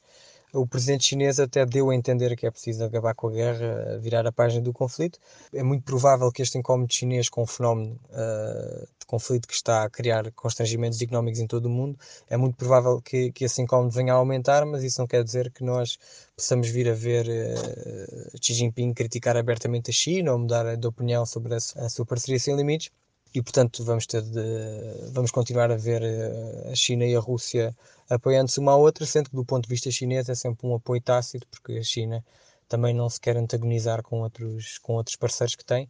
o 0.53 0.65
presidente 0.65 1.06
chinês 1.06 1.39
até 1.39 1.65
deu 1.65 1.89
a 1.89 1.96
entender 1.96 2.36
que 2.36 2.46
é 2.46 2.51
preciso 2.51 2.84
acabar 2.84 3.13
com 3.13 3.27
a 3.27 3.32
guerra, 3.32 3.98
virar 4.00 4.25
a 4.25 4.32
página 4.32 4.62
do 4.62 4.74
conflito. 4.74 5.20
É 5.53 5.62
muito 5.62 5.84
provável 5.84 6.32
que 6.32 6.41
este 6.41 6.58
incómodo 6.58 6.91
chinês 6.91 7.29
com 7.29 7.44
o 7.44 7.46
fenómeno 7.46 8.00
uh, 8.10 8.88
de 9.00 9.06
conflito 9.06 9.48
que 9.48 9.53
está 9.53 9.84
a 9.84 9.89
criar 9.89 10.32
constrangimentos 10.32 11.01
económicos 11.01 11.39
em 11.39 11.48
todo 11.48 11.65
o 11.65 11.70
mundo, 11.70 11.98
é 12.29 12.38
muito 12.38 12.56
provável 12.56 13.01
que, 13.01 13.32
que 13.32 13.46
esse 13.46 13.62
incómodo 13.62 13.91
venha 13.91 14.13
a 14.13 14.18
aumentar, 14.18 14.65
mas 14.65 14.84
isso 14.84 15.00
não 15.00 15.08
quer 15.08 15.24
dizer 15.24 15.51
que 15.51 15.63
nós 15.63 15.98
possamos 16.36 16.70
vir 16.70 16.89
a 16.89 16.94
ver 16.94 17.27
uh, 17.27 18.38
Xi 18.41 18.53
Jinping 18.53 18.94
criticar 18.94 19.38
abertamente 19.38 19.91
a 19.91 19.94
China 19.94 20.34
ou 20.34 20.39
mudar 20.39 20.75
de 20.75 20.88
opinião 20.88 21.25
sobre 21.25 21.53
a, 21.53 21.58
a 21.58 21.89
sua 21.89 22.06
parceria 22.06 22.39
sem 22.39 22.56
limites 22.56 22.91
e 23.34 23.42
portanto 23.42 23.84
vamos 23.84 24.06
ter 24.06 24.22
de, 24.22 25.12
vamos 25.12 25.32
continuar 25.32 25.72
a 25.72 25.78
ver 25.78 26.02
eh, 26.02 26.70
a 26.72 26.76
China 26.76 27.06
e 27.06 27.16
a 27.16 27.20
Rússia 27.20 27.76
apoiando-se 28.10 28.60
uma 28.60 28.72
à 28.72 28.76
outra, 28.76 29.06
sendo 29.06 29.30
que 29.30 29.36
do 29.36 29.46
ponto 29.46 29.66
de 29.66 29.70
vista 29.70 29.92
chinês 29.92 30.28
é 30.30 30.36
sempre 30.36 30.66
um 30.66 30.76
apoio 30.76 31.02
tácito, 31.02 31.48
porque 31.48 31.74
a 31.74 31.84
China 31.84 32.24
também 32.68 32.94
não 32.94 33.10
se 33.10 33.20
quer 33.20 33.38
antagonizar 33.38 34.02
com 34.02 34.22
outros, 34.22 34.78
com 34.80 34.94
outros 34.94 35.16
parceiros 35.16 35.56
que 35.56 35.66
tem. 35.66 35.90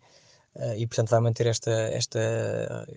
Uh, 0.55 0.73
e 0.75 0.87
portanto 0.87 1.09
vai 1.09 1.19
manter 1.19 1.45
esta, 1.45 1.71
esta, 1.71 2.19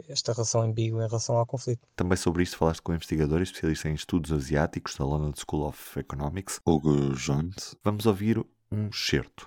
esta 0.08 0.32
relação 0.32 0.62
ambígua 0.62 1.04
em 1.04 1.06
relação 1.06 1.36
ao 1.36 1.44
conflito. 1.44 1.86
Também 1.94 2.16
sobre 2.16 2.42
isto 2.42 2.56
falaste 2.56 2.80
com 2.80 2.92
o 2.92 2.94
investigador 2.94 3.40
e 3.40 3.42
especialista 3.42 3.90
em 3.90 3.94
estudos 3.94 4.32
asiáticos 4.32 4.96
da 4.96 5.04
London 5.04 5.34
School 5.36 5.68
of 5.68 6.00
Economics, 6.00 6.60
Hugo 6.64 7.14
Jones. 7.14 7.76
Vamos 7.84 8.06
ouvir 8.06 8.42
um 8.72 8.90
certo. 8.90 9.46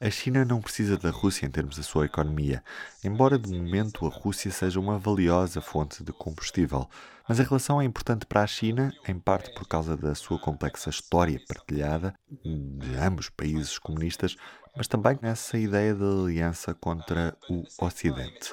A 0.00 0.10
China 0.10 0.44
não 0.44 0.60
precisa 0.60 0.96
da 0.96 1.10
Rússia 1.10 1.46
em 1.46 1.50
termos 1.50 1.76
da 1.76 1.82
sua 1.84 2.06
economia, 2.06 2.62
embora 3.04 3.38
de 3.38 3.48
momento 3.52 4.04
a 4.04 4.10
Rússia 4.10 4.50
seja 4.50 4.80
uma 4.80 4.98
valiosa 4.98 5.60
fonte 5.60 6.02
de 6.02 6.12
combustível. 6.12 6.88
Mas 7.28 7.38
a 7.38 7.44
relação 7.44 7.80
é 7.80 7.84
importante 7.84 8.26
para 8.26 8.42
a 8.42 8.46
China, 8.46 8.92
em 9.06 9.18
parte 9.18 9.54
por 9.54 9.66
causa 9.68 9.96
da 9.96 10.14
sua 10.14 10.40
complexa 10.40 10.90
história 10.90 11.40
partilhada 11.46 12.12
de 12.44 12.96
ambos 12.96 13.30
países 13.30 13.78
comunistas, 13.78 14.36
mas 14.76 14.88
também 14.88 15.16
nessa 15.22 15.56
ideia 15.56 15.94
de 15.94 16.02
aliança 16.02 16.74
contra 16.74 17.36
o 17.48 17.62
Ocidente. 17.78 18.50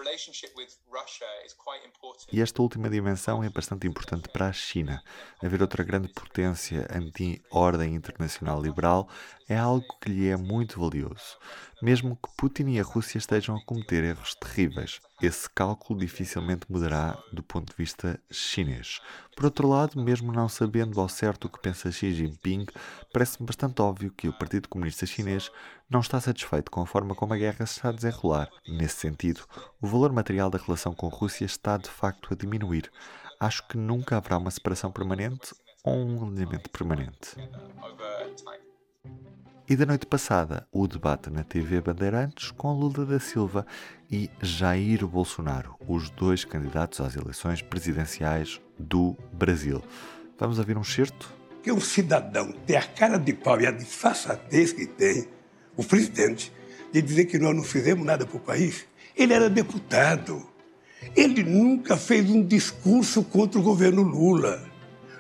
E 2.32 2.42
esta 2.42 2.62
última 2.62 2.90
dimensão 2.90 3.44
é 3.44 3.50
bastante 3.50 3.88
importante 3.88 4.30
para 4.30 4.48
a 4.48 4.54
China. 4.54 5.02
Haver 5.44 5.62
outra 5.62 5.84
grande 5.84 6.08
potência 6.10 6.88
anti-ordem 6.94 7.96
internacional 7.96 8.62
liberal 8.62 9.08
é 9.48 9.58
algo 9.58 9.86
que 10.02 10.10
lhe 10.10 10.30
é 10.30 10.38
muito 10.38 10.80
valioso. 10.80 11.38
Mesmo 11.82 12.18
que 12.18 12.30
Putin 12.36 12.72
e 12.72 12.80
a 12.80 12.84
Rússia 12.84 13.18
estejam 13.18 13.56
a 13.56 13.64
cometer 13.64 14.04
erros 14.04 14.36
terríveis, 14.36 15.00
esse 15.22 15.50
cálculo 15.50 15.98
dificilmente 15.98 16.70
mudará 16.70 17.18
do 17.32 17.42
ponto 17.42 17.70
de 17.72 17.78
vista 17.78 18.20
chinês. 18.30 19.00
Por 19.34 19.46
outro 19.46 19.66
lado, 19.66 19.98
mesmo 20.04 20.34
não 20.34 20.50
sabendo 20.50 21.00
ao 21.00 21.08
certo 21.08 21.46
o 21.46 21.50
que 21.50 21.62
pensa 21.62 21.90
Xi 21.90 22.14
Jinping, 22.14 22.66
parece-me 23.14 23.48
bastante 23.48 23.82
óbvio 23.82 24.12
que 24.12 24.28
o 24.28 24.34
Partido 24.34 24.68
Comunista 24.68 25.06
Chinês 25.06 25.50
não 25.90 26.02
está 26.02 26.20
satisfeito 26.20 26.70
com 26.70 26.82
a 26.82 26.86
forma 26.86 27.16
como 27.16 27.34
a 27.34 27.38
guerra 27.38 27.66
se 27.66 27.78
está 27.78 27.90
a 27.90 27.94
desenrolar. 27.94 28.50
Nesse 28.68 28.98
sentido, 28.98 29.46
o 29.82 29.88
valor 29.88 30.12
material 30.12 30.50
da 30.50 30.60
relação 30.60 30.94
com 30.94 31.08
a 31.08 31.10
Rússia 31.10 31.46
está 31.46 31.78
de 31.78 31.90
facto 31.90 32.34
a 32.34 32.36
diminuir. 32.36 32.92
Acho 33.40 33.66
que 33.70 33.78
nunca 33.78 34.18
haverá 34.18 34.38
uma 34.38 34.52
separação 34.52 34.92
permanente 34.92 35.56
ou 35.82 35.96
um 35.96 36.28
alinhamento 36.28 36.70
permanente. 36.72 37.38
E 39.70 39.76
da 39.76 39.86
noite 39.86 40.08
passada, 40.08 40.68
o 40.72 40.88
debate 40.88 41.30
na 41.30 41.44
TV 41.44 41.80
Bandeirantes 41.80 42.50
com 42.50 42.74
Lula 42.74 43.06
da 43.06 43.20
Silva 43.20 43.68
e 44.10 44.28
Jair 44.42 45.06
Bolsonaro, 45.06 45.76
os 45.88 46.10
dois 46.10 46.44
candidatos 46.44 47.00
às 47.00 47.16
eleições 47.16 47.62
presidenciais 47.62 48.60
do 48.80 49.16
Brasil. 49.32 49.84
Vamos 50.40 50.58
ouvir 50.58 50.76
um 50.76 50.84
certo? 50.84 51.32
Que 51.62 51.72
um 51.72 51.80
cidadão 51.80 52.52
tem 52.66 52.78
a 52.78 52.82
cara 52.82 53.20
de 53.20 53.32
pau 53.32 53.62
e 53.62 53.68
a 53.68 53.72
disfarçatez 53.72 54.74
que 54.74 54.88
tem, 54.88 55.28
o 55.78 55.84
presidente, 55.84 56.52
de 56.92 57.00
dizer 57.00 57.26
que 57.26 57.38
nós 57.38 57.56
não 57.56 57.62
fizemos 57.62 58.04
nada 58.04 58.26
para 58.26 58.38
o 58.38 58.40
país. 58.40 58.88
Ele 59.16 59.36
era 59.36 59.52
deputado. 59.52 60.50
Ele 61.16 61.44
nunca 61.44 61.96
fez 61.96 62.28
um 62.28 62.44
discurso 62.44 63.24
contra 63.24 63.60
o 63.60 63.64
governo 63.64 64.02
Lula. 64.02 64.68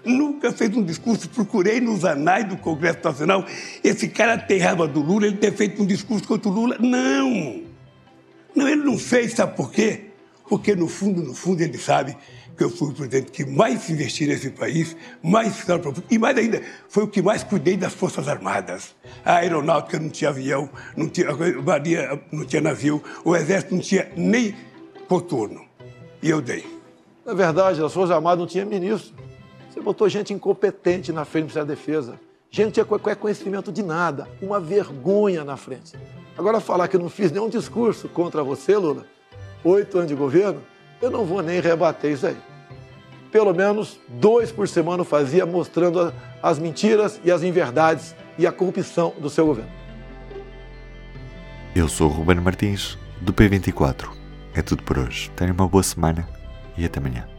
Nunca 0.06 0.51
fez 0.51 0.75
um 0.75 0.84
discurso. 0.84 1.29
Procurei 1.29 1.79
nos 1.79 2.06
anais 2.06 2.48
do 2.48 2.58
Congresso 2.58 3.00
Nacional. 3.03 3.46
Esse 3.84 4.08
cara 4.08 4.38
tem 4.38 4.60
raiva 4.60 4.88
do 4.88 5.01
Lula, 5.01 5.27
ele 5.27 5.38
ter 5.38 5.53
feito 5.53 5.82
um 5.82 5.86
discurso 5.86 6.27
contra 6.27 6.50
o 6.50 6.53
Lula. 6.53 6.77
Não! 6.79 7.63
Não, 8.56 8.68
ele 8.68 8.84
não 8.84 8.98
fez, 8.98 9.34
sabe 9.34 9.56
por 9.56 9.72
quê? 9.72 10.06
Porque 10.48 10.75
no 10.75 10.88
fundo, 10.88 11.22
no 11.22 11.34
fundo, 11.34 11.62
ele 11.62 11.77
sabe 11.77 12.18
que 12.58 12.63
eu 12.65 12.70
fui 12.70 12.89
o 12.89 12.94
presidente 12.94 13.32
que 13.32 13.46
mais 13.46 13.89
investi 13.89 14.27
nesse 14.27 14.50
país, 14.50 14.98
mais 15.24 15.63
e 16.10 16.20
mais 16.20 16.38
ainda, 16.38 16.62
foi 16.89 17.03
o 17.03 17.08
que 17.08 17.22
mais 17.22 17.41
cuidei 17.41 17.77
das 17.77 17.94
Forças 17.94 18.27
Armadas. 18.27 18.94
A 19.24 19.36
aeronáutica 19.36 19.98
não 19.98 20.10
tinha 20.10 20.29
avião, 20.29 20.70
não 20.98 21.08
tinha, 21.08 21.29
a 21.29 21.62
marinha 21.62 22.20
não 22.32 22.44
tinha 22.44 22.62
navio, 22.62 23.01
o 23.24 23.34
exército 23.34 23.75
não 23.75 23.82
tinha 23.82 24.12
nem 24.18 24.53
coturno. 25.08 25.62
E 26.22 26.29
eu 26.29 26.41
dei. 26.41 26.65
Na 27.25 27.34
verdade, 27.34 27.82
as 27.82 27.94
Forças 27.94 28.13
Armadas 28.13 28.39
não 28.39 28.48
tinha 28.48 28.65
ministro. 28.65 29.13
Você 29.70 29.82
botou 29.82 30.10
gente 30.10 30.34
incompetente 30.34 31.12
na 31.12 31.26
frente 31.26 31.44
do 31.44 31.46
Ministério 31.48 31.68
da 31.68 31.74
Defesa. 31.74 32.20
Gente 32.50 32.74
tinha 32.74 32.86
qualquer 32.86 33.16
conhecimento 33.16 33.72
de 33.72 33.84
nada. 33.84 34.28
Uma 34.42 34.60
vergonha 34.60 35.44
na 35.44 35.56
frente. 35.56 35.94
Agora, 36.38 36.60
falar 36.60 36.88
que 36.88 36.96
eu 36.96 37.00
não 37.00 37.10
fiz 37.10 37.32
nenhum 37.32 37.50
discurso 37.50 38.10
contra 38.10 38.44
você, 38.44 38.76
Lula, 38.76 39.06
oito 39.64 39.98
anos 39.98 40.10
de 40.10 40.16
governo, 40.16 40.62
eu 41.02 41.12
não 41.12 41.26
vou 41.26 41.42
nem 41.42 41.60
rebater 41.60 42.12
isso 42.12 42.26
aí 42.26 42.38
pelo 43.32 43.54
menos 43.54 44.00
dois 44.08 44.52
por 44.52 44.68
semana 44.68 45.04
fazia, 45.04 45.46
mostrando 45.46 46.14
as 46.42 46.60
mentiras 46.60 47.20
e 47.24 47.32
as 47.32 47.44
inverdades 47.44 48.16
e 48.38 48.48
a 48.48 48.52
corrupção 48.52 49.14
do 49.20 49.30
seu 49.30 49.46
governo. 49.46 49.72
Eu 51.76 51.88
sou 51.88 52.10
o 52.10 52.14
Ruben 52.14 52.40
Martins, 52.40 52.98
do 53.22 53.34
P24. 53.34 54.10
É 54.54 54.62
tudo 54.62 54.84
por 54.84 54.98
hoje. 54.98 55.30
Tenha 55.36 55.54
uma 55.54 55.68
boa 55.68 55.84
semana 55.84 56.28
e 56.78 56.84
até 56.84 57.00
amanhã. 57.00 57.38